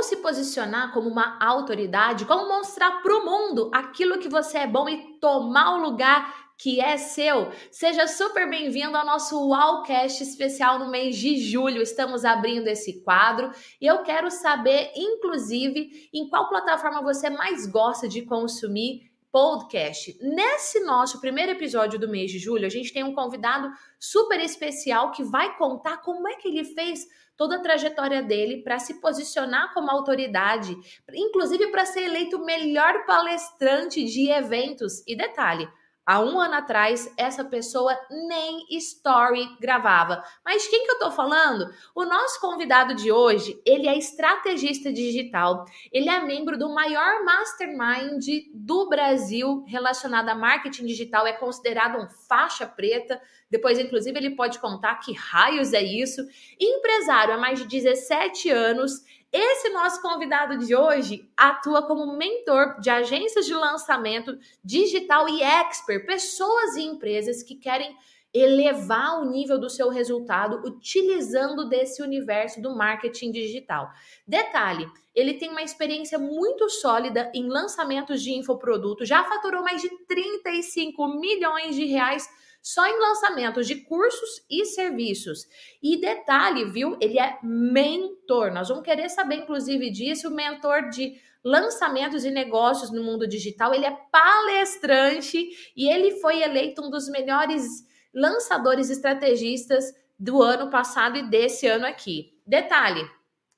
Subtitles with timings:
[0.00, 4.66] como se posicionar como uma autoridade, como mostrar para o mundo aquilo que você é
[4.66, 7.52] bom e tomar o lugar que é seu.
[7.70, 11.82] Seja super bem-vindo ao nosso Wallcast especial no mês de julho.
[11.82, 18.08] Estamos abrindo esse quadro e eu quero saber, inclusive, em qual plataforma você mais gosta
[18.08, 20.16] de consumir podcast.
[20.22, 25.12] Nesse nosso primeiro episódio do mês de julho, a gente tem um convidado super especial
[25.12, 27.06] que vai contar como é que ele fez
[27.40, 30.76] toda a trajetória dele para se posicionar como autoridade,
[31.10, 35.02] inclusive para ser eleito melhor palestrante de eventos.
[35.06, 35.66] E detalhe,
[36.10, 40.20] Há um ano atrás, essa pessoa nem story gravava.
[40.44, 41.72] Mas quem que eu tô falando?
[41.94, 45.64] O nosso convidado de hoje, ele é estrategista digital.
[45.92, 51.28] Ele é membro do maior mastermind do Brasil relacionado a marketing digital.
[51.28, 53.22] É considerado um faixa preta.
[53.48, 56.26] Depois, inclusive, ele pode contar que raios é isso.
[56.58, 62.90] Empresário há mais de 17 anos esse nosso convidado de hoje atua como mentor de
[62.90, 67.96] agências de lançamento digital e expert, pessoas e empresas que querem
[68.32, 73.90] elevar o nível do seu resultado utilizando desse universo do marketing digital.
[74.26, 79.88] Detalhe, ele tem uma experiência muito sólida em lançamentos de infoproduto, já faturou mais de
[80.06, 82.28] 35 milhões de reais
[82.62, 85.46] só em lançamentos de cursos e serviços.
[85.82, 86.96] E detalhe, viu?
[87.00, 88.52] Ele é mentor.
[88.52, 93.74] Nós vamos querer saber, inclusive, disso, o mentor de lançamentos e negócios no mundo digital.
[93.74, 101.16] Ele é palestrante e ele foi eleito um dos melhores lançadores estrategistas do ano passado
[101.16, 102.38] e desse ano aqui.
[102.46, 103.08] Detalhe,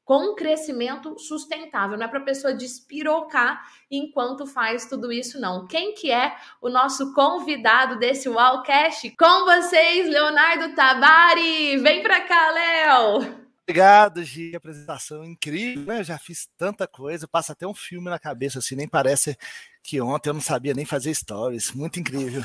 [0.04, 1.96] com um crescimento sustentável.
[1.96, 5.66] Não é para a pessoa despirocar enquanto faz tudo isso, não.
[5.66, 9.10] Quem que é o nosso convidado desse Wallcast?
[9.16, 11.76] Com vocês, Leonardo Tabari!
[11.78, 13.42] Vem para cá, Léo!
[13.62, 14.56] Obrigado, Gi.
[14.56, 16.00] Apresentação incrível, né?
[16.00, 19.36] Eu já fiz tanta coisa, passa até um filme na cabeça, assim, nem parece
[19.82, 21.72] que ontem eu não sabia nem fazer stories.
[21.72, 22.44] Muito incrível.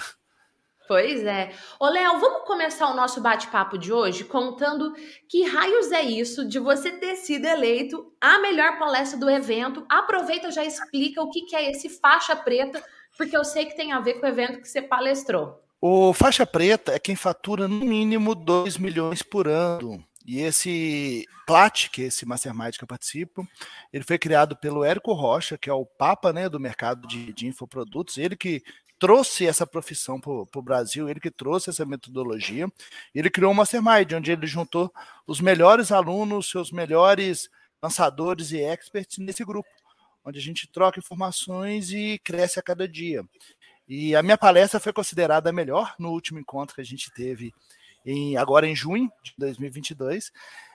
[0.88, 1.52] Pois é.
[1.78, 4.94] Ô, Léo, vamos começar o nosso bate-papo de hoje contando
[5.28, 9.86] que raios é isso de você ter sido eleito a melhor palestra do evento.
[9.90, 12.82] Aproveita já explica o que, é esse faixa preta,
[13.18, 15.62] porque eu sei que tem a ver com o evento que você palestrou.
[15.82, 20.02] O faixa preta é quem fatura no mínimo 2 milhões por ano.
[20.26, 23.48] E esse Plat, que é esse mastermind que eu participo,
[23.94, 27.48] ele foi criado pelo Érico Rocha, que é o papa né, do mercado de, de
[27.48, 28.62] infoprodutos, ele que
[29.00, 32.68] trouxe essa profissão para o Brasil, ele que trouxe essa metodologia.
[33.14, 34.92] Ele criou um mastermind, onde ele juntou
[35.26, 37.50] os melhores alunos, seus melhores
[37.82, 39.70] lançadores e experts nesse grupo,
[40.26, 43.24] onde a gente troca informações e cresce a cada dia.
[43.88, 47.54] E a minha palestra foi considerada a melhor no último encontro que a gente teve
[48.06, 50.32] em, agora em junho de 2022.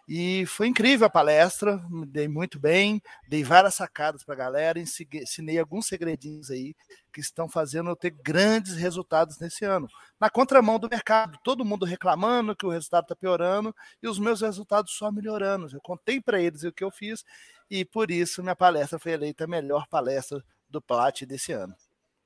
[0.09, 4.81] E foi incrível a palestra, me dei muito bem, dei várias sacadas para a galera,
[4.81, 6.75] ensinei alguns segredinhos aí
[7.13, 9.87] que estão fazendo eu ter grandes resultados nesse ano.
[10.19, 14.41] Na contramão do mercado, todo mundo reclamando que o resultado está piorando e os meus
[14.41, 15.69] resultados só melhorando.
[15.73, 17.25] Eu contei para eles o que eu fiz
[17.71, 21.75] e por isso minha palestra foi eleita a melhor palestra do Plat desse ano.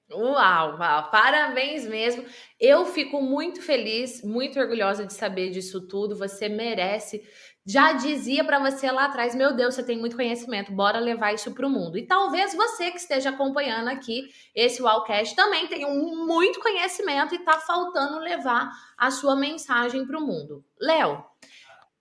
[0.09, 2.25] Uau, uau, parabéns mesmo.
[2.61, 6.17] Eu fico muito feliz, muito orgulhosa de saber disso tudo.
[6.17, 7.27] Você merece
[7.67, 11.53] já dizia para você lá atrás: meu Deus, você tem muito conhecimento, bora levar isso
[11.53, 11.99] para o mundo.
[11.99, 17.59] E talvez você que esteja acompanhando aqui esse Wallcast também tenha muito conhecimento e está
[17.59, 20.65] faltando levar a sua mensagem para o mundo.
[20.81, 21.25] Léo,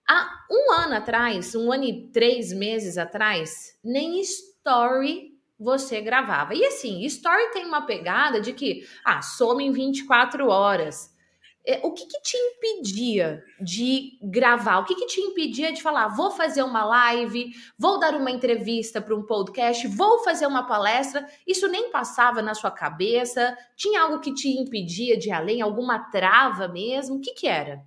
[0.08, 6.54] há um ano atrás, um ano e três meses atrás, nem story você gravava.
[6.54, 11.15] E assim, story tem uma pegada de que, ah, some em 24 horas.
[11.68, 14.78] É, o que, que, te impedia de gravar?
[14.78, 19.02] O que, que, te impedia de falar, vou fazer uma live, vou dar uma entrevista
[19.02, 21.26] para um podcast, vou fazer uma palestra?
[21.44, 23.58] Isso nem passava na sua cabeça?
[23.76, 25.60] Tinha algo que te impedia de ir além?
[25.60, 27.16] Alguma trava mesmo?
[27.16, 27.84] O que, que era?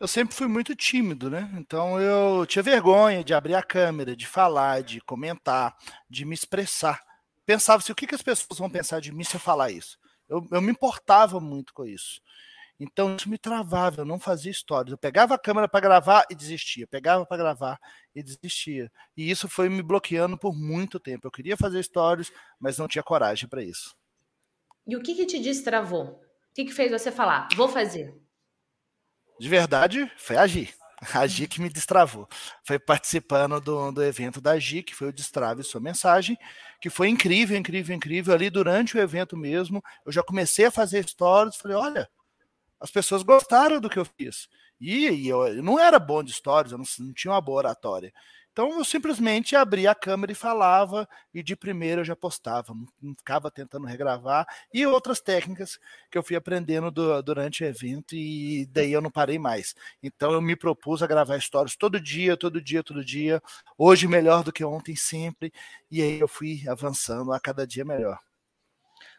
[0.00, 1.50] Eu sempre fui muito tímido, né?
[1.58, 5.76] Então eu tinha vergonha de abrir a câmera, de falar, de comentar,
[6.08, 6.98] de me expressar.
[7.44, 9.98] Pensava assim, o que, que as pessoas vão pensar de mim se eu falar isso?
[10.28, 12.22] Eu, eu me importava muito com isso.
[12.80, 14.92] Então isso me travava, eu não fazia histórias.
[14.92, 17.78] Eu pegava a câmera para gravar e desistia, pegava para gravar
[18.14, 18.90] e desistia.
[19.16, 21.26] E isso foi me bloqueando por muito tempo.
[21.26, 22.30] Eu queria fazer stories,
[22.60, 23.96] mas não tinha coragem para isso.
[24.86, 26.04] E o que, que te destravou?
[26.04, 28.14] O que, que fez você falar, vou fazer?
[29.38, 30.74] De verdade, foi agir.
[31.00, 32.28] A que me destravou.
[32.64, 36.36] Foi participando do, do evento da Gi, que foi o Destrave Sua Mensagem,
[36.80, 38.34] que foi incrível, incrível, incrível.
[38.34, 41.54] Ali durante o evento mesmo, eu já comecei a fazer stories.
[41.54, 42.10] Falei: olha,
[42.80, 44.48] as pessoas gostaram do que eu fiz.
[44.80, 47.58] E, e eu, eu, não era bom de stories, eu não, não, tinha uma boa
[47.58, 48.12] oratória.
[48.52, 53.14] Então eu simplesmente abria a câmera e falava, e de primeira eu já postava, não
[53.14, 54.44] ficava tentando regravar,
[54.74, 55.78] e outras técnicas
[56.10, 59.76] que eu fui aprendendo do, durante o evento, e daí eu não parei mais.
[60.02, 63.40] Então eu me propus a gravar histórias todo dia, todo dia, todo dia,
[63.76, 65.52] hoje melhor do que ontem, sempre,
[65.88, 68.18] e aí eu fui avançando a cada dia melhor.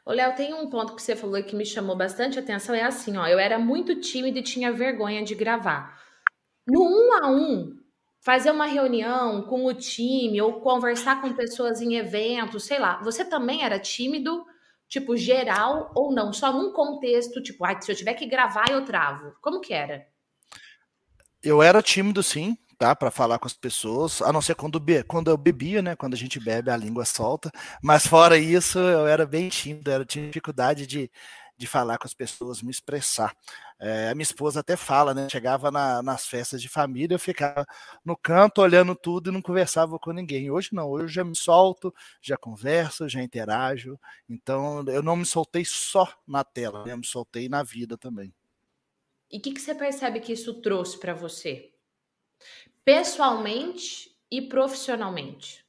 [0.06, 3.18] Ô, Léo, tem um ponto que você falou que me chamou bastante atenção, é assim,
[3.18, 6.01] ó, eu era muito tímido e tinha vergonha de gravar.
[6.66, 7.78] No um a um,
[8.22, 13.24] fazer uma reunião com o time ou conversar com pessoas em eventos, sei lá, você
[13.24, 14.46] também era tímido,
[14.88, 16.34] tipo, geral ou não?
[16.34, 19.34] Só num contexto, tipo, ah, se eu tiver que gravar, eu travo.
[19.42, 20.07] Como que era?
[21.42, 22.96] Eu era tímido, sim, tá?
[22.96, 25.96] Para falar com as pessoas, a não ser quando, quando eu bebia, né?
[25.98, 27.52] Quando a gente bebe, a língua solta.
[27.84, 31.12] Mas fora isso, eu era bem tímido, eu tinha dificuldade de,
[31.58, 33.36] de falar com as pessoas, me expressar.
[33.81, 35.28] É, a minha esposa até fala, né?
[35.30, 37.66] Chegava na, nas festas de família, eu ficava
[38.04, 40.50] no canto olhando tudo e não conversava com ninguém.
[40.50, 44.00] Hoje não, hoje eu já me solto, já converso, já interajo.
[44.30, 46.94] Então eu não me soltei só na tela, né?
[46.94, 48.34] eu me soltei na vida também.
[49.30, 51.74] E o que, que você percebe que isso trouxe para você?
[52.86, 55.66] Pessoalmente e profissionalmente?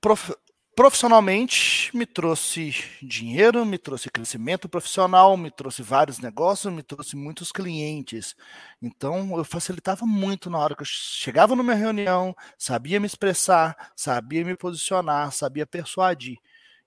[0.00, 0.34] Prof
[0.76, 2.70] profissionalmente me trouxe
[3.00, 8.36] dinheiro, me trouxe crescimento profissional, me trouxe vários negócios, me trouxe muitos clientes.
[8.82, 14.44] Então eu facilitava muito na hora que eu chegava numa reunião, sabia me expressar, sabia
[14.44, 16.36] me posicionar, sabia persuadir.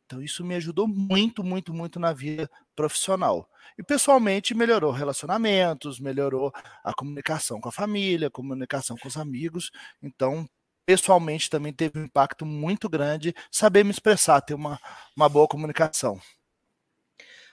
[0.05, 2.47] Então isso me ajudou muito, muito, muito na vida
[2.79, 3.45] profissional.
[3.77, 6.49] E pessoalmente melhorou relacionamentos, melhorou
[6.81, 9.69] a comunicação com a família, comunicação com os amigos.
[10.01, 10.47] Então
[10.85, 14.79] pessoalmente também teve um impacto muito grande saber me expressar, ter uma,
[15.15, 16.19] uma boa comunicação.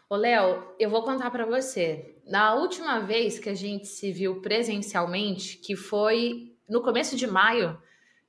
[0.08, 2.17] Ô, Léo, eu vou contar para você.
[2.25, 7.76] Na última vez que a gente se viu presencialmente, que foi no começo de maio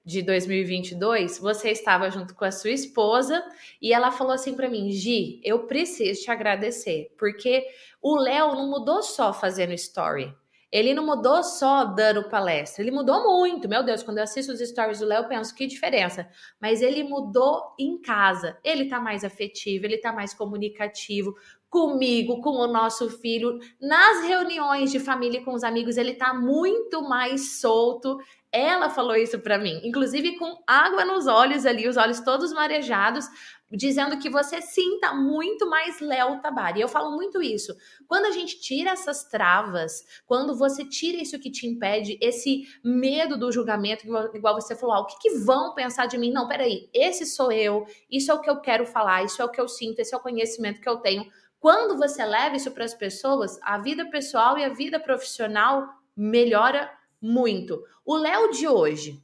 [0.07, 3.43] de 2022, você estava junto com a sua esposa
[3.81, 7.67] e ela falou assim para mim: Gi, eu preciso te agradecer, porque
[8.01, 10.33] o Léo não mudou só fazendo story.
[10.71, 13.69] Ele não mudou só dando palestra, ele mudou muito.
[13.69, 16.29] Meu Deus, quando eu assisto os stories do Léo, eu penso que diferença.
[16.59, 18.57] Mas ele mudou em casa.
[18.63, 21.35] Ele tá mais afetivo, ele tá mais comunicativo
[21.69, 23.59] comigo, com o nosso filho.
[23.79, 28.17] Nas reuniões de família com os amigos, ele tá muito mais solto.
[28.57, 33.27] Ela falou isso para mim, inclusive com água nos olhos ali, os olhos todos marejados,
[33.71, 36.81] dizendo que você sinta muito mais Léo Tabari.
[36.81, 37.71] Eu falo muito isso.
[38.07, 43.37] Quando a gente tira essas travas, quando você tira isso que te impede, esse medo
[43.37, 46.31] do julgamento, igual você falou, ah, o que, que vão pensar de mim?
[46.31, 49.51] Não, peraí, esse sou eu, isso é o que eu quero falar, isso é o
[49.51, 51.27] que eu sinto, esse é o conhecimento que eu tenho.
[51.59, 56.97] Quando você leva isso para as pessoas, a vida pessoal e a vida profissional melhora
[57.21, 57.83] muito.
[58.05, 59.23] O Léo de hoje,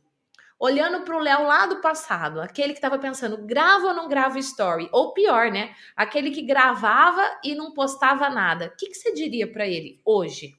[0.59, 4.39] olhando para o Léo lá do passado, aquele que estava pensando, grava ou não grava
[4.39, 4.89] story?
[4.91, 5.75] Ou pior, né?
[5.95, 8.67] Aquele que gravava e não postava nada.
[8.67, 10.57] O que, que você diria para ele hoje?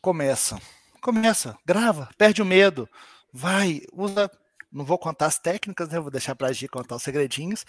[0.00, 0.60] Começa.
[1.00, 2.88] Começa, grava, perde o medo,
[3.32, 4.28] vai, usa
[4.70, 5.98] não vou contar as técnicas, né?
[5.98, 7.64] Vou deixar para a Gi contar os segredinhos.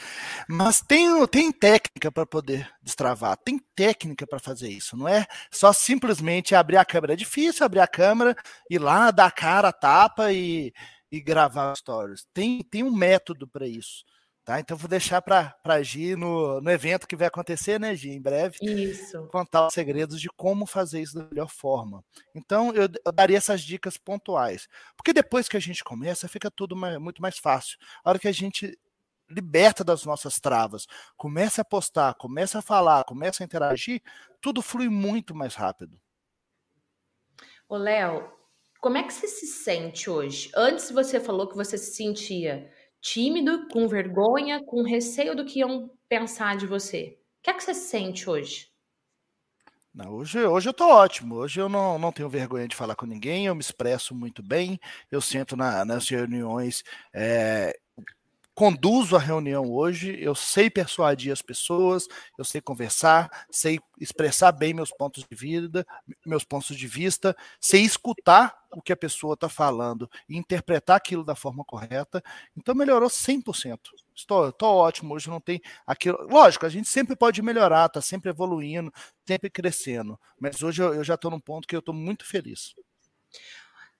[0.47, 4.97] Mas tem, tem técnica para poder destravar, tem técnica para fazer isso.
[4.97, 7.13] Não é só simplesmente abrir a câmera.
[7.13, 8.35] É difícil abrir a câmera,
[8.69, 10.73] ir lá, dar a cara, a tapa e,
[11.11, 12.25] e gravar stories.
[12.33, 14.03] Tem, tem um método para isso.
[14.49, 14.59] Tá?
[14.59, 18.19] Então vou deixar para a Gi no, no evento que vai acontecer, né, Gi, em
[18.19, 19.27] breve, isso.
[19.27, 22.03] contar os segredos de como fazer isso da melhor forma.
[22.33, 24.68] Então eu, eu daria essas dicas pontuais.
[24.97, 27.77] Porque depois que a gente começa, fica tudo mais, muito mais fácil.
[28.03, 28.75] A hora que a gente
[29.29, 34.01] liberta das nossas travas, começa a postar, começa a falar, começa a interagir,
[34.41, 36.01] tudo flui muito mais rápido.
[37.68, 38.33] Ô, Léo,
[38.81, 40.49] como é que você se sente hoje?
[40.56, 42.68] Antes você falou que você se sentia
[43.01, 47.18] tímido, com vergonha, com receio do que iam pensar de você.
[47.39, 48.69] O que é que você sente hoje?
[49.94, 51.35] Não, hoje, hoje eu tô ótimo.
[51.35, 54.79] Hoje eu não, não tenho vergonha de falar com ninguém, eu me expresso muito bem,
[55.11, 57.77] eu sento na, nas reuniões é,
[58.59, 64.73] conduzo a reunião hoje, eu sei persuadir as pessoas, eu sei conversar, sei expressar bem
[64.73, 65.87] meus pontos de vida,
[66.25, 71.23] meus pontos de vista, sei escutar o que a pessoa está falando e interpretar aquilo
[71.23, 72.21] da forma correta.
[72.54, 73.80] Então melhorou 100%.
[74.13, 76.18] Estou, estou ótimo, hoje não tem aquilo.
[76.30, 78.92] Lógico, a gente sempre pode melhorar, está sempre evoluindo,
[79.25, 80.19] sempre crescendo.
[80.37, 82.75] Mas hoje eu, eu já estou num ponto que eu estou muito feliz.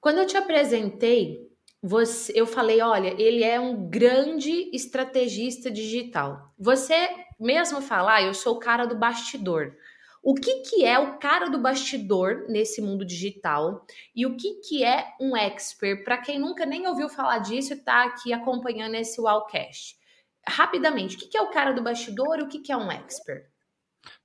[0.02, 1.50] Quando eu te apresentei,
[1.82, 6.54] você, eu falei, olha, ele é um grande estrategista digital.
[6.58, 7.10] Você
[7.40, 9.76] mesmo falar, ah, eu sou o cara do bastidor.
[10.22, 14.84] O que, que é o cara do bastidor nesse mundo digital e o que, que
[14.84, 19.98] é um expert, para quem nunca nem ouviu falar disso está aqui acompanhando esse Wallcast.
[20.46, 22.92] Rapidamente, o que, que é o cara do bastidor e o que, que é um
[22.92, 23.46] expert?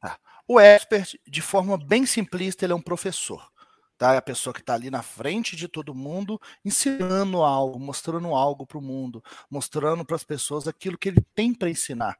[0.02, 0.18] Ah,
[0.48, 3.48] o expert, de forma bem simplista, ele é um professor.
[4.04, 4.12] Tá?
[4.12, 8.66] É a pessoa que está ali na frente de todo mundo, ensinando algo, mostrando algo
[8.66, 12.18] para o mundo, mostrando para as pessoas aquilo que ele tem para ensinar.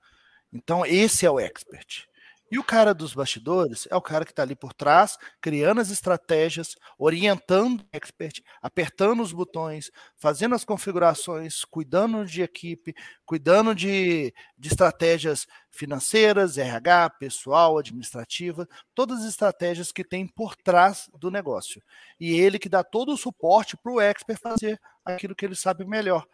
[0.50, 2.08] Então, esse é o expert.
[2.50, 5.90] E o cara dos bastidores é o cara que está ali por trás, criando as
[5.90, 14.32] estratégias, orientando o expert, apertando os botões, fazendo as configurações, cuidando de equipe, cuidando de,
[14.58, 21.82] de estratégias financeiras, RH, pessoal, administrativa, todas as estratégias que tem por trás do negócio.
[22.20, 25.84] E ele que dá todo o suporte para o expert fazer aquilo que ele sabe
[25.84, 26.26] melhor,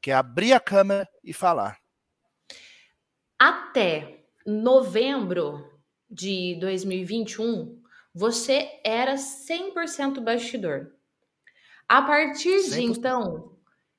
[0.00, 1.78] que é abrir a câmera e falar.
[3.38, 5.70] Até novembro
[6.10, 7.80] de 2021,
[8.14, 10.92] você era 100% bastidor.
[11.88, 13.51] A partir de então,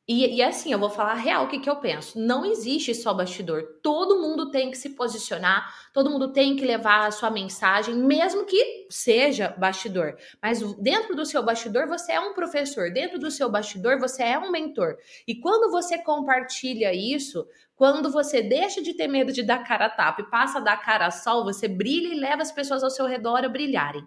[0.06, 2.20] e, e, assim, eu vou falar real o que, que eu penso.
[2.20, 3.80] Não existe só bastidor.
[3.82, 8.46] Todo mundo tem que se posicionar, todo mundo tem que levar a sua mensagem, mesmo
[8.46, 10.18] que seja bastidor.
[10.42, 12.92] Mas dentro do seu bastidor, você é um professor.
[12.92, 14.98] Dentro do seu bastidor, você é um mentor.
[15.26, 19.90] E quando você compartilha isso, quando você deixa de ter medo de dar cara a
[19.90, 22.90] tapa e passa a dar cara a sol, você brilha e leva as pessoas ao
[22.90, 24.06] seu redor a brilharem.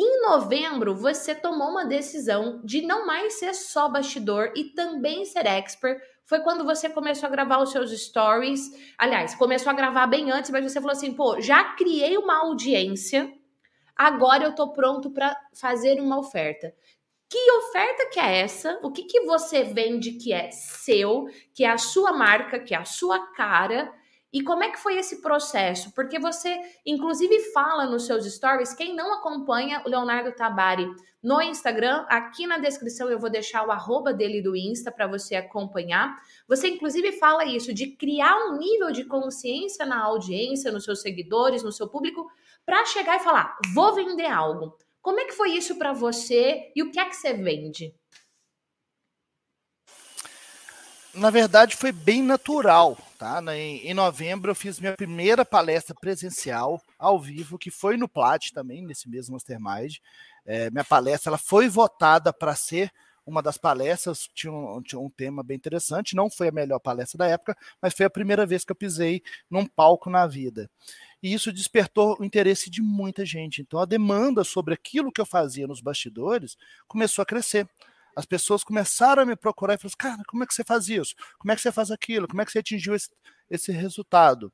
[0.00, 5.44] Em novembro, você tomou uma decisão de não mais ser só bastidor e também ser
[5.44, 6.00] expert.
[6.24, 8.60] Foi quando você começou a gravar os seus stories.
[8.96, 13.28] Aliás, começou a gravar bem antes, mas você falou assim: pô, já criei uma audiência,
[13.96, 16.72] agora eu tô pronto para fazer uma oferta.
[17.28, 18.78] Que oferta que é essa?
[18.84, 22.78] O que, que você vende que é seu, que é a sua marca, que é
[22.78, 23.92] a sua cara?
[24.32, 25.92] E como é que foi esse processo?
[25.94, 28.74] Porque você, inclusive, fala nos seus stories.
[28.74, 30.86] Quem não acompanha o Leonardo Tabari
[31.22, 35.34] no Instagram, aqui na descrição eu vou deixar o arroba dele do Insta para você
[35.34, 36.14] acompanhar.
[36.46, 41.62] Você, inclusive, fala isso de criar um nível de consciência na audiência, nos seus seguidores,
[41.62, 42.30] no seu público,
[42.64, 44.76] para chegar e falar: vou vender algo.
[45.00, 47.94] Como é que foi isso para você e o que é que você vende?
[51.18, 53.42] Na verdade, foi bem natural Tá?
[53.52, 58.80] Em, novembro eu fiz minha primeira palestra presencial ao vivo, que foi no Plat também,
[58.80, 59.96] nesse mesmo Mastermind.
[60.46, 62.92] É, minha palestra ela foi votada para ser
[63.26, 67.18] uma das palestras, tinha um, tinha um tema bem interessante, não foi a melhor palestra
[67.18, 69.20] da época, mas foi a primeira vez que eu pisei
[69.50, 70.70] num palco na vida.
[71.20, 73.60] E isso despertou o interesse de muita gente.
[73.60, 76.56] Então a demanda sobre aquilo que eu fazia nos bastidores
[76.86, 77.68] começou a crescer
[78.18, 80.88] as pessoas começaram a me procurar e falaram: assim, cara, como é que você faz
[80.88, 81.14] isso?
[81.38, 82.26] Como é que você faz aquilo?
[82.26, 83.08] Como é que você atingiu esse,
[83.48, 84.52] esse resultado?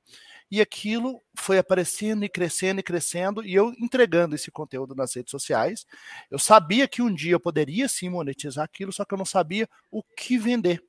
[0.51, 5.31] E aquilo foi aparecendo e crescendo e crescendo, e eu entregando esse conteúdo nas redes
[5.31, 5.87] sociais.
[6.31, 9.67] Eu sabia que um dia eu poderia sim monetizar aquilo, só que eu não sabia
[9.91, 10.85] o que vender.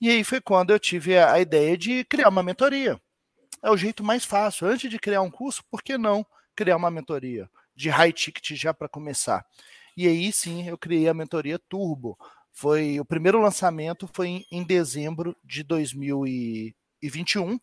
[0.00, 3.00] E aí foi quando eu tive a, a ideia de criar uma mentoria.
[3.62, 4.66] É o jeito mais fácil.
[4.66, 8.74] Antes de criar um curso, por que não criar uma mentoria de high ticket já
[8.74, 9.46] para começar?
[9.98, 12.16] E aí sim eu criei a mentoria Turbo.
[12.52, 17.58] Foi o primeiro lançamento foi em, em dezembro de 2021.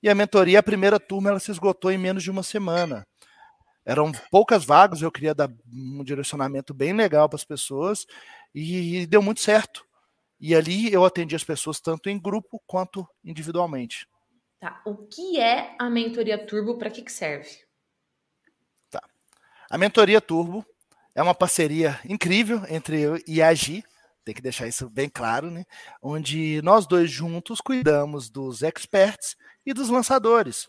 [0.00, 3.04] E a mentoria, a primeira turma, ela se esgotou em menos de uma semana.
[3.84, 8.06] Eram poucas vagas, eu queria dar um direcionamento bem legal para as pessoas
[8.54, 9.84] e, e deu muito certo.
[10.38, 14.06] E ali eu atendi as pessoas tanto em grupo quanto individualmente.
[14.60, 14.80] Tá.
[14.86, 16.78] O que é a mentoria Turbo?
[16.78, 17.50] Para que, que serve?
[18.88, 19.02] Tá.
[19.68, 20.64] A mentoria Turbo
[21.16, 23.82] é uma parceria incrível entre eu e a Gi,
[24.22, 25.64] tem que deixar isso bem claro, né?
[26.02, 30.66] Onde nós dois juntos cuidamos dos experts e dos lançadores.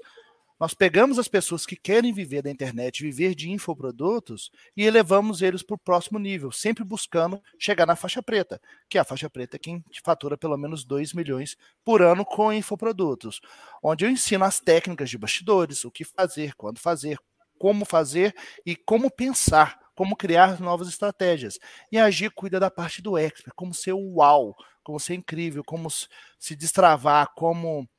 [0.57, 5.61] Nós pegamos as pessoas que querem viver da internet, viver de infoprodutos e elevamos eles
[5.61, 9.57] para o próximo nível, sempre buscando chegar na faixa preta, que é a faixa preta
[9.57, 13.41] é quem fatura pelo menos 2 milhões por ano com infoprodutos,
[13.83, 17.19] onde eu ensino as técnicas de bastidores, o que fazer, quando fazer,
[17.59, 18.33] como fazer
[18.65, 21.57] e como pensar como criar novas estratégias.
[21.91, 26.55] E agir cuida da parte do expert, como ser uau, como ser incrível, como se
[26.55, 27.89] destravar, como,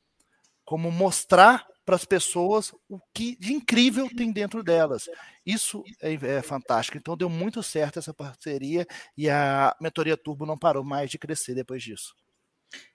[0.64, 5.10] como mostrar para as pessoas o que de incrível tem dentro delas.
[5.44, 6.96] Isso é, é, fantástico.
[6.96, 8.86] Então deu muito certo essa parceria
[9.16, 12.14] e a mentoria Turbo não parou mais de crescer depois disso.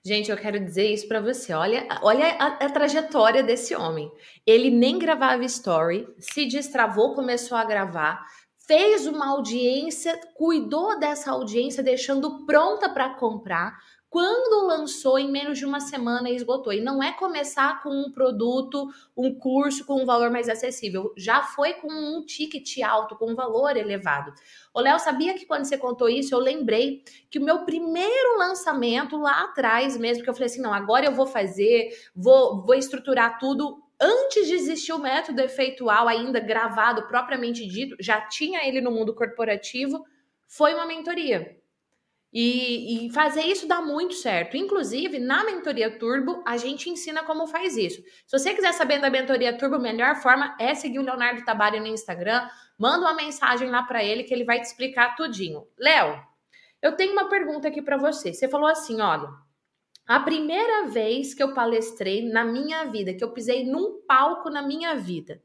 [0.04, 1.52] Gente, eu quero dizer isso para você.
[1.52, 4.10] Olha, olha a, a, trajetória desse homem.
[4.46, 8.24] Ele nem gravava story, se destravou, começou a gravar,
[8.66, 13.78] fez uma audiência, cuidou dessa audiência, deixando pronta para comprar.
[14.14, 16.72] quando lançou, em menos de uma semana esgotou.
[16.72, 21.12] E não é começar com um produto, um curso com um valor mais acessível.
[21.16, 24.32] Já foi com um ticket alto, com um valor elevado.
[24.72, 29.16] O Léo, sabia que quando você contou isso, eu lembrei que o meu primeiro lançamento
[29.16, 33.40] lá atrás mesmo, que eu falei assim, não, agora eu vou fazer, vou, vou estruturar
[33.40, 38.90] tudo antes de existir o método efeitual ainda gravado propriamente dito, já tinha ele no
[38.90, 40.04] mundo corporativo,
[40.46, 41.56] foi uma mentoria.
[42.30, 44.56] E, e, fazer isso dá muito certo.
[44.56, 48.02] Inclusive, na mentoria Turbo, a gente ensina como faz isso.
[48.26, 51.78] Se você quiser saber da mentoria Turbo, a melhor forma é seguir o Leonardo Tabari
[51.78, 52.46] no Instagram.
[52.76, 55.64] Manda uma mensagem lá para ele que ele vai te explicar tudinho.
[55.78, 56.20] Léo,
[56.82, 58.34] eu tenho uma pergunta aqui para você.
[58.34, 59.28] Você falou assim, olha,
[60.06, 64.62] a primeira vez que eu palestrei na minha vida, que eu pisei num palco na
[64.62, 65.42] minha vida.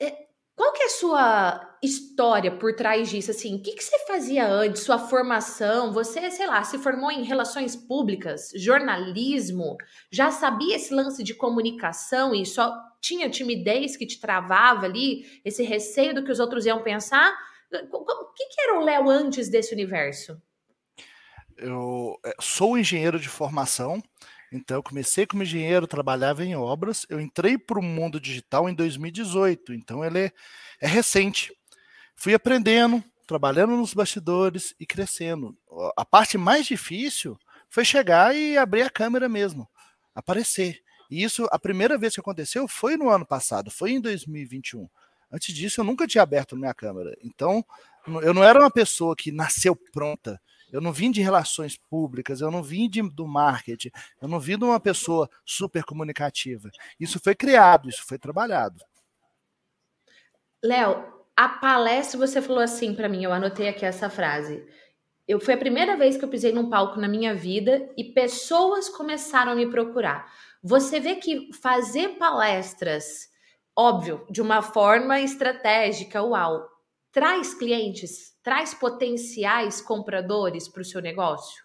[0.00, 3.30] É, qual que é a sua história por trás disso?
[3.30, 4.82] Assim, o que, que você fazia antes?
[4.82, 5.92] Sua formação?
[5.92, 9.76] Você, sei lá, se formou em relações públicas, jornalismo?
[10.10, 15.40] Já sabia esse lance de comunicação e só tinha timidez que te travava ali?
[15.44, 17.34] Esse receio do que os outros iam pensar?
[17.90, 20.40] O que, que era o Léo antes desse universo?
[21.58, 24.02] Eu é, sou engenheiro de formação,
[24.52, 28.74] então eu comecei como engenheiro, trabalhava em obras, eu entrei para o mundo digital em
[28.74, 30.32] 2018, então ele é,
[30.80, 31.52] é recente.
[32.14, 35.56] Fui aprendendo, trabalhando nos bastidores e crescendo.
[35.96, 37.38] A parte mais difícil
[37.70, 39.66] foi chegar e abrir a câmera mesmo,
[40.14, 40.80] aparecer.
[41.10, 44.88] E isso, a primeira vez que aconteceu foi no ano passado, foi em 2021.
[45.30, 47.16] Antes disso, eu nunca tinha aberto minha câmera.
[47.22, 47.64] Então,
[48.22, 50.40] eu não era uma pessoa que nasceu pronta.
[50.72, 54.56] Eu não vim de relações públicas, eu não vim de, do marketing, eu não vim
[54.56, 56.70] de uma pessoa super comunicativa.
[56.98, 58.82] Isso foi criado, isso foi trabalhado.
[60.64, 61.04] Léo,
[61.36, 64.66] a palestra você falou assim para mim, eu anotei aqui essa frase.
[65.28, 68.88] Eu foi a primeira vez que eu pisei num palco na minha vida e pessoas
[68.88, 70.32] começaram a me procurar.
[70.62, 73.28] Você vê que fazer palestras,
[73.76, 76.68] óbvio, de uma forma estratégica, uau,
[77.12, 81.62] traz clientes, traz potenciais compradores para o seu negócio?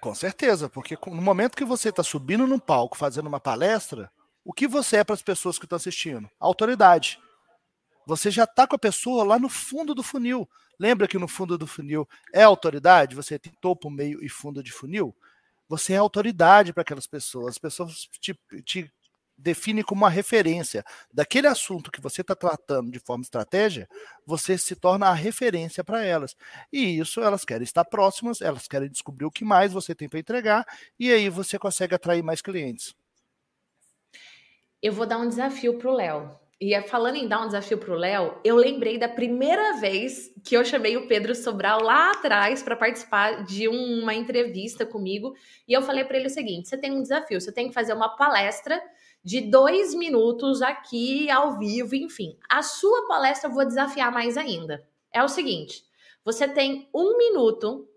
[0.00, 4.10] Com certeza, porque no momento que você está subindo no palco, fazendo uma palestra,
[4.44, 6.30] o que você é para as pessoas que estão assistindo?
[6.38, 7.18] Autoridade.
[8.06, 10.48] Você já está com a pessoa lá no fundo do funil.
[10.78, 13.14] Lembra que no fundo do funil é autoridade?
[13.14, 15.14] Você tem topo, meio e fundo de funil?
[15.68, 17.48] Você é autoridade para aquelas pessoas.
[17.48, 18.92] As pessoas te, te
[19.40, 23.88] define como uma referência daquele assunto que você está tratando de forma estratégia,
[24.26, 26.36] você se torna a referência para elas.
[26.72, 30.20] E isso elas querem estar próximas, elas querem descobrir o que mais você tem para
[30.20, 30.66] entregar,
[30.98, 32.94] e aí você consegue atrair mais clientes.
[34.82, 36.40] Eu vou dar um desafio para o Léo.
[36.60, 40.30] E é, falando em dar um desafio para o Léo, eu lembrei da primeira vez
[40.44, 45.34] que eu chamei o Pedro Sobral lá atrás para participar de uma entrevista comigo.
[45.66, 47.94] E eu falei para ele o seguinte: você tem um desafio, você tem que fazer
[47.94, 48.78] uma palestra
[49.22, 52.38] de dois minutos aqui ao vivo, enfim.
[52.48, 54.86] A sua palestra eu vou desafiar mais ainda.
[55.12, 55.84] É o seguinte:
[56.24, 57.88] você tem um minuto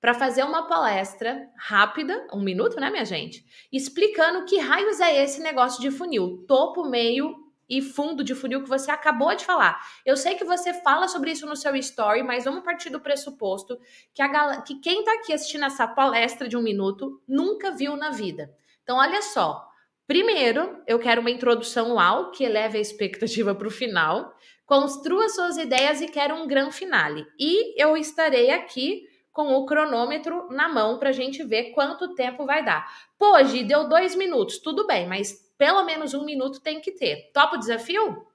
[0.00, 3.44] para fazer uma palestra rápida, um minuto, né, minha gente?
[3.72, 8.68] Explicando que raios é esse negócio de funil, topo, meio e fundo de funil que
[8.68, 9.80] você acabou de falar.
[10.04, 13.78] Eu sei que você fala sobre isso no seu story, mas vamos partir do pressuposto
[14.12, 18.10] que, a que quem está aqui assistindo essa palestra de um minuto nunca viu na
[18.10, 18.54] vida.
[18.82, 19.73] Então, olha só.
[20.06, 24.34] Primeiro, eu quero uma introdução ao que eleve a expectativa para o final.
[24.66, 27.26] Construa suas ideias e quero um grande finale.
[27.38, 32.44] E eu estarei aqui com o cronômetro na mão para a gente ver quanto tempo
[32.44, 32.86] vai dar.
[33.18, 37.30] Pô, Gi, deu dois minutos, tudo bem, mas pelo menos um minuto tem que ter.
[37.32, 38.26] Topa o desafio?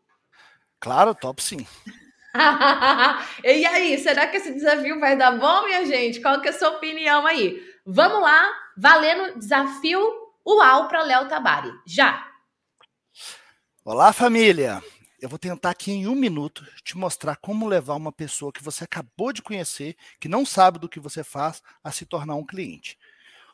[0.80, 1.66] Claro, top sim.
[3.44, 6.20] e aí, será que esse desafio vai dar bom, minha gente?
[6.20, 7.62] Qual que é a sua opinião aí?
[7.86, 10.19] Vamos lá, valendo desafio
[10.52, 11.72] Uau para Léo Tabari.
[11.86, 12.28] Já!
[13.86, 14.82] Olá, família!
[15.22, 18.84] Eu vou tentar aqui em um minuto te mostrar como levar uma pessoa que você
[18.84, 22.98] acabou de conhecer, que não sabe do que você faz, a se tornar um cliente.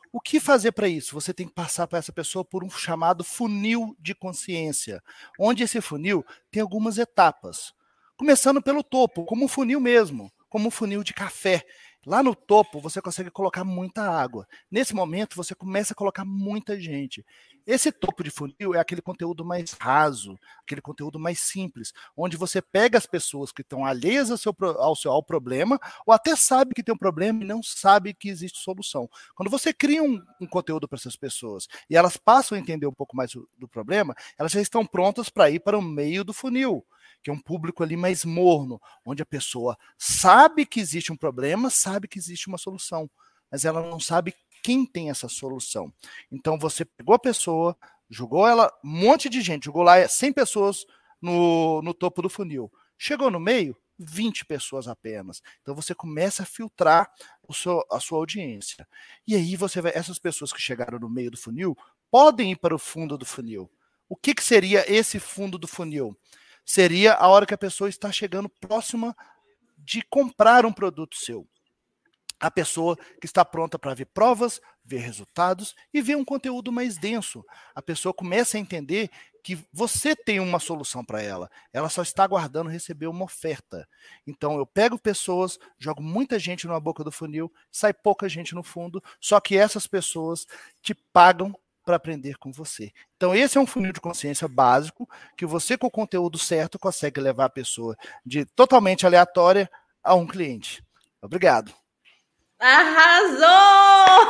[0.09, 1.13] O que fazer para isso?
[1.13, 5.03] Você tem que passar para essa pessoa por um chamado funil de consciência,
[5.37, 7.73] onde esse funil tem algumas etapas.
[8.15, 11.65] Começando pelo topo, como um funil mesmo, como um funil de café.
[12.05, 14.47] Lá no topo você consegue colocar muita água.
[14.69, 17.25] Nesse momento você começa a colocar muita gente.
[17.65, 22.61] Esse topo de funil é aquele conteúdo mais raso, aquele conteúdo mais simples, onde você
[22.61, 26.75] pega as pessoas que estão alheias ao seu, ao seu ao problema, ou até sabe
[26.75, 29.09] que tem um problema e não sabe que existe solução.
[29.33, 32.93] Quando você cria um, um conteúdo para essas pessoas e elas passam a entender um
[32.93, 36.33] pouco mais do, do problema, elas já estão prontas para ir para o meio do
[36.33, 36.85] funil
[37.25, 41.71] que é um público ali mais morno, onde a pessoa sabe que existe um problema,
[41.71, 43.09] sabe que existe uma solução.
[43.51, 45.91] mas ela não sabe quem tem essa solução.
[46.31, 47.75] Então você pegou a pessoa,
[48.07, 50.85] jogou ela, um monte de gente, jogou lá 100 pessoas
[51.19, 52.71] no, no topo do funil.
[52.95, 55.41] Chegou no meio, 20 pessoas apenas.
[55.63, 57.11] Então você começa a filtrar
[57.47, 58.87] o seu, a sua audiência.
[59.27, 61.75] E aí você vai, essas pessoas que chegaram no meio do funil
[62.11, 63.67] podem ir para o fundo do funil.
[64.07, 66.15] O que, que seria esse fundo do funil?
[66.65, 69.15] Seria a hora que a pessoa está chegando próxima
[69.77, 71.47] de comprar um produto seu.
[72.39, 76.97] A pessoa que está pronta para ver provas, ver resultados e ver um conteúdo mais
[76.97, 77.45] denso.
[77.73, 79.09] A pessoa começa a entender
[79.41, 81.49] que você tem uma solução para ela.
[81.71, 83.87] Ela só está aguardando receber uma oferta.
[84.25, 88.63] Então eu pego pessoas, jogo muita gente na boca do funil, sai pouca gente no
[88.63, 90.45] fundo, só que essas pessoas
[90.81, 92.91] te pagam para aprender com você.
[93.15, 97.21] Então esse é um funil de consciência básico que você com o conteúdo certo consegue
[97.21, 97.95] levar a pessoa
[98.25, 99.69] de totalmente aleatória
[100.03, 100.83] a um cliente.
[101.21, 101.71] Obrigado.
[102.59, 104.29] Arrasou!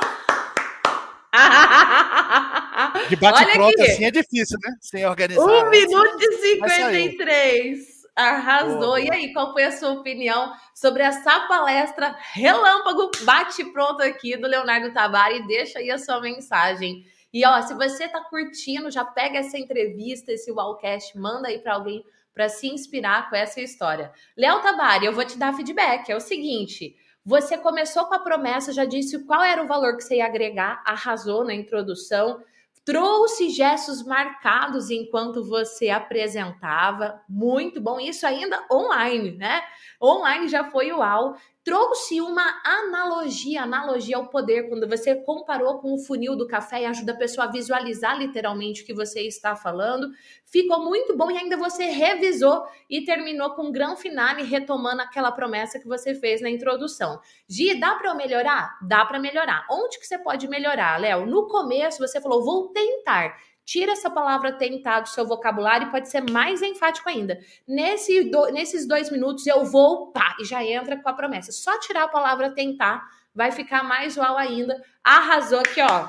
[3.09, 4.71] De bate-pronto assim é difícil, né?
[4.79, 5.41] Sem organizar.
[5.43, 7.95] Um minuto e 53.
[8.15, 8.97] Arrasou.
[8.97, 14.93] E aí, qual foi a sua opinião sobre essa palestra relâmpago bate-pronto aqui do Leonardo
[14.93, 15.45] Tabari?
[15.45, 17.05] Deixa aí a sua mensagem.
[17.35, 21.73] E ó, se você tá curtindo, já pega essa entrevista, esse Wallcast, manda aí para
[21.73, 22.01] alguém
[22.33, 24.09] para se inspirar com essa história.
[24.37, 26.09] Léo Tabari, eu vou te dar feedback.
[26.09, 26.95] É o seguinte,
[27.25, 30.81] você começou com a promessa, já disse qual era o valor que você ia agregar,
[30.85, 32.41] arrasou na introdução,
[32.85, 37.99] trouxe gestos marcados enquanto você apresentava, muito bom.
[37.99, 39.61] Isso ainda online, né?
[40.01, 45.97] Online já foi uau trouxe uma analogia, analogia ao poder, quando você comparou com o
[45.97, 50.11] funil do café e ajuda a pessoa a visualizar literalmente o que você está falando.
[50.45, 55.31] Ficou muito bom e ainda você revisou e terminou com um grande finale retomando aquela
[55.31, 57.19] promessa que você fez na introdução.
[57.49, 58.77] Gi, dá para eu melhorar?
[58.83, 59.65] Dá para melhorar.
[59.71, 61.25] Onde que você pode melhorar, Léo?
[61.25, 63.35] No começo você falou, vou tentar.
[63.65, 67.39] Tira essa palavra tentar do seu vocabulário e pode ser mais enfático ainda.
[67.67, 71.51] Nesse do, nesses dois minutos eu vou, pá, e já entra com a promessa.
[71.51, 74.79] Só tirar a palavra tentar vai ficar mais uau ainda.
[75.03, 76.07] Arrasou aqui, ó.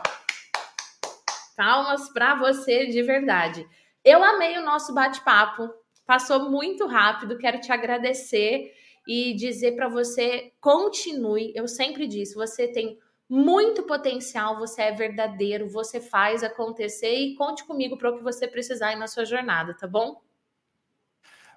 [1.57, 3.67] Palmas para você de verdade.
[4.05, 5.71] Eu amei o nosso bate-papo.
[6.07, 7.39] Passou muito rápido.
[7.39, 8.71] Quero te agradecer
[9.09, 11.53] e dizer para você continue.
[11.57, 17.65] Eu sempre disse, você tem muito potencial, você é verdadeiro, você faz acontecer e conte
[17.65, 20.23] comigo para o que você precisar aí na sua jornada, tá bom?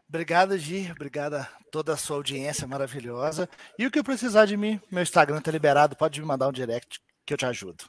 [0.08, 0.92] Obrigado, Gi.
[0.92, 3.48] Obrigado a toda a sua audiência maravilhosa.
[3.78, 7.00] E o que precisar de mim, meu Instagram está liberado, pode me mandar um direct
[7.24, 7.86] que eu te ajudo.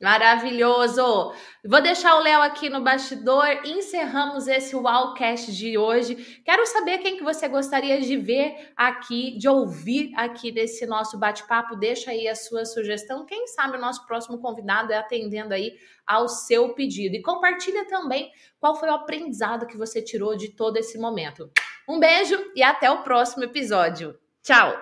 [0.00, 1.32] Maravilhoso!
[1.64, 3.46] Vou deixar o Léo aqui no bastidor.
[3.64, 6.42] Encerramos esse Wowcast de hoje.
[6.44, 11.76] Quero saber quem que você gostaria de ver aqui, de ouvir aqui nesse nosso bate-papo.
[11.76, 13.24] Deixa aí a sua sugestão.
[13.24, 15.72] Quem sabe o nosso próximo convidado é atendendo aí
[16.06, 17.16] ao seu pedido.
[17.16, 18.30] E compartilha também
[18.60, 21.50] qual foi o aprendizado que você tirou de todo esse momento.
[21.88, 24.14] Um beijo e até o próximo episódio.
[24.42, 24.76] Tchau!